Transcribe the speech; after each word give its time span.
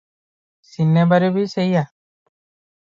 ସିନେମାରେ 0.69 1.31
ବି 1.37 1.47
ସେଇଆ। 1.55 1.87